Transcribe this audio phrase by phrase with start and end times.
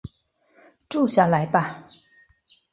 [0.89, 1.85] 住下来吧